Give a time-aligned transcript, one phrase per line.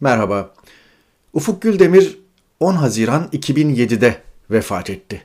[0.00, 0.54] Merhaba.
[1.32, 2.18] Ufuk Güldemir
[2.60, 5.22] 10 Haziran 2007'de vefat etti.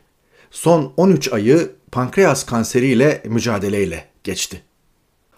[0.51, 4.61] Son 13 ayı pankreas kanseriyle mücadeleyle geçti.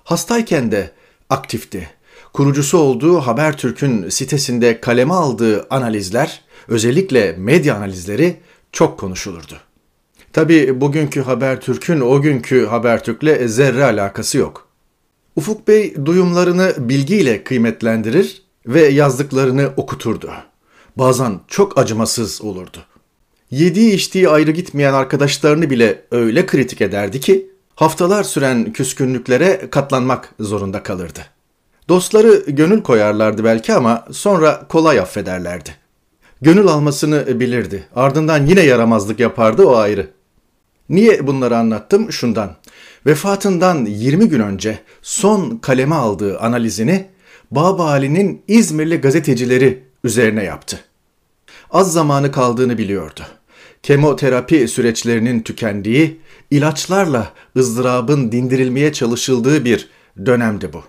[0.03, 0.91] Hastayken de
[1.29, 1.89] aktifti.
[2.33, 8.39] Kurucusu olduğu Habertürk'ün sitesinde kaleme aldığı analizler, özellikle medya analizleri
[8.71, 9.55] çok konuşulurdu.
[10.33, 14.67] Tabi bugünkü Habertürk'ün o günkü Habertürk'le zerre alakası yok.
[15.35, 20.31] Ufuk Bey duyumlarını bilgiyle kıymetlendirir ve yazdıklarını okuturdu.
[20.97, 22.77] Bazen çok acımasız olurdu.
[23.51, 30.83] Yediği içtiği ayrı gitmeyen arkadaşlarını bile öyle kritik ederdi ki haftalar süren küskünlüklere katlanmak zorunda
[30.83, 31.19] kalırdı.
[31.89, 35.69] Dostları gönül koyarlardı belki ama sonra kolay affederlerdi.
[36.41, 37.87] Gönül almasını bilirdi.
[37.95, 40.09] Ardından yine yaramazlık yapardı o ayrı.
[40.89, 42.11] Niye bunları anlattım?
[42.11, 42.55] Şundan.
[43.05, 47.05] Vefatından 20 gün önce son kaleme aldığı analizini
[47.55, 50.79] Baba Ali'nin İzmirli gazetecileri üzerine yaptı.
[51.71, 53.21] Az zamanı kaldığını biliyordu.
[53.83, 56.19] Kemoterapi süreçlerinin tükendiği,
[56.51, 59.89] ilaçlarla ızdırabın dindirilmeye çalışıldığı bir
[60.25, 60.83] dönemdi bu.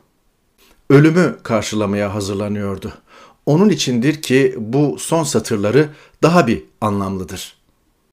[0.91, 2.93] Ölümü karşılamaya hazırlanıyordu.
[3.47, 5.89] Onun içindir ki bu son satırları
[6.23, 7.57] daha bir anlamlıdır.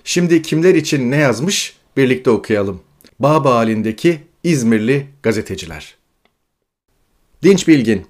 [0.03, 2.81] Şimdi kimler için ne yazmış birlikte okuyalım.
[3.19, 5.95] Baba halindeki İzmirli gazeteciler.
[7.43, 8.05] Dinç Bilgin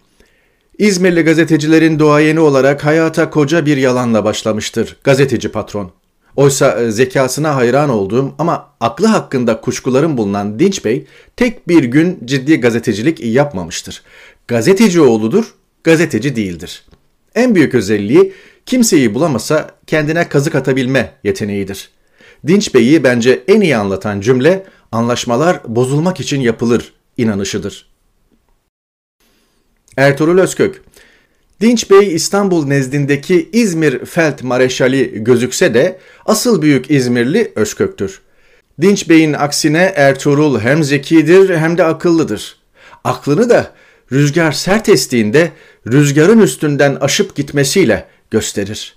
[0.81, 5.91] İzmirli gazetecilerin duayeni olarak hayata koca bir yalanla başlamıştır gazeteci patron.
[6.35, 12.19] Oysa e, zekasına hayran olduğum ama aklı hakkında kuşkularım bulunan Dinç Bey tek bir gün
[12.25, 14.03] ciddi gazetecilik yapmamıştır.
[14.47, 16.83] Gazeteci oğludur, gazeteci değildir.
[17.35, 18.33] En büyük özelliği
[18.65, 21.89] kimseyi bulamasa kendine kazık atabilme yeteneğidir.
[22.47, 27.90] Dinç Bey'i bence en iyi anlatan cümle anlaşmalar bozulmak için yapılır inanışıdır.
[29.97, 30.81] Ertuğrul Özkök
[31.61, 38.21] Dinç Bey İstanbul nezdindeki İzmir Felt Mareşali gözükse de asıl büyük İzmirli Özkök'tür.
[38.81, 42.55] Dinç Bey'in aksine Ertuğrul hem zekidir hem de akıllıdır.
[43.03, 43.73] Aklını da
[44.11, 45.51] rüzgar sert estiğinde
[45.87, 48.95] rüzgarın üstünden aşıp gitmesiyle gösterir.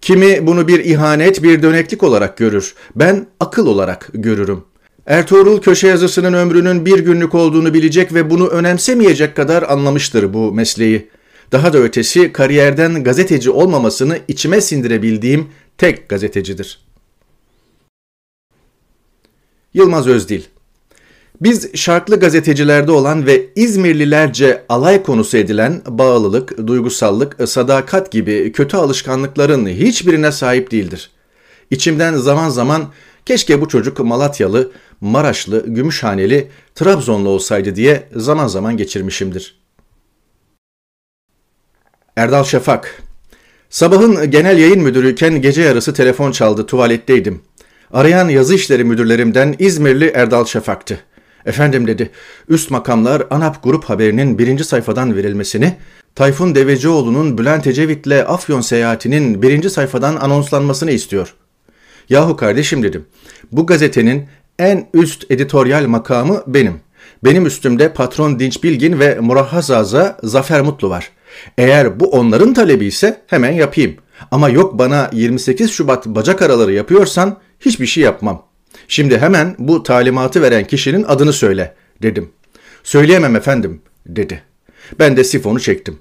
[0.00, 2.74] Kimi bunu bir ihanet, bir döneklik olarak görür.
[2.96, 4.64] Ben akıl olarak görürüm.
[5.06, 11.08] Ertuğrul köşe yazısının ömrünün bir günlük olduğunu bilecek ve bunu önemsemeyecek kadar anlamıştır bu mesleği.
[11.52, 16.80] Daha da ötesi kariyerden gazeteci olmamasını içime sindirebildiğim tek gazetecidir.
[19.74, 20.42] Yılmaz Özdil
[21.40, 29.66] biz şarklı gazetecilerde olan ve İzmirlilerce alay konusu edilen bağlılık, duygusallık, sadakat gibi kötü alışkanlıkların
[29.66, 31.10] hiçbirine sahip değildir.
[31.70, 32.92] İçimden zaman zaman
[33.26, 39.58] keşke bu çocuk Malatyalı, Maraşlı, Gümüşhaneli, Trabzonlu olsaydı diye zaman zaman geçirmişimdir.
[42.16, 43.02] Erdal Şafak
[43.70, 47.42] Sabahın genel yayın müdürüyken gece yarısı telefon çaldı, tuvaletteydim.
[47.92, 50.98] Arayan yazı işleri müdürlerimden İzmirli Erdal Şafak'tı.
[51.46, 52.10] Efendim dedi,
[52.48, 55.76] üst makamlar ANAP grup haberinin birinci sayfadan verilmesini,
[56.14, 61.34] Tayfun Devecioğlu'nun Bülent Ecevit'le Afyon seyahatinin birinci sayfadan anonslanmasını istiyor.
[62.08, 63.06] Yahu kardeşim dedim,
[63.52, 64.28] bu gazetenin
[64.58, 66.80] en üst editoryal makamı benim.
[67.24, 71.10] Benim üstümde patron Dinç Bilgin ve Murahhazaza Zafer Mutlu var.
[71.58, 73.96] Eğer bu onların talebi ise hemen yapayım.
[74.30, 78.46] Ama yok bana 28 Şubat bacak araları yapıyorsan hiçbir şey yapmam.
[78.88, 82.30] Şimdi hemen bu talimatı veren kişinin adını söyle dedim.
[82.84, 84.42] Söyleyemem efendim dedi.
[84.98, 85.98] Ben de sifonu çektim.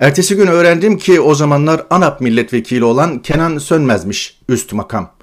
[0.00, 5.13] Ertesi gün öğrendim ki o zamanlar ANAP milletvekili olan Kenan Sönmez'miş üst makam.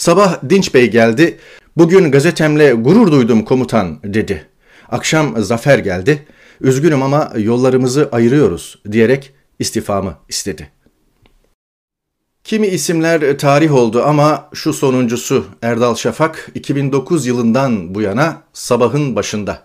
[0.00, 1.38] Sabah Dinç Bey geldi.
[1.76, 4.46] Bugün gazetemle gurur duydum komutan dedi.
[4.88, 6.26] Akşam Zafer geldi.
[6.60, 10.70] Üzgünüm ama yollarımızı ayırıyoruz diyerek istifamı istedi.''
[12.44, 19.62] Kimi isimler tarih oldu ama şu sonuncusu Erdal Şafak 2009 yılından bu yana sabahın başında.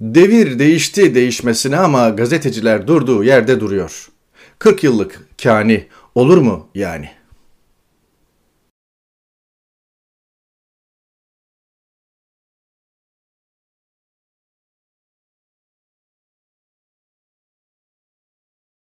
[0.00, 4.08] Devir değişti değişmesine ama gazeteciler durduğu yerde duruyor.
[4.58, 7.25] 40 yıllık kani olur mu yani?''